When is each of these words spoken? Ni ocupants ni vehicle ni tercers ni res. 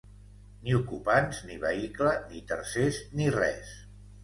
Ni 0.63 0.71
ocupants 0.77 1.43
ni 1.51 1.59
vehicle 1.67 2.15
ni 2.33 2.43
tercers 2.55 3.01
ni 3.21 3.31
res. 3.39 3.79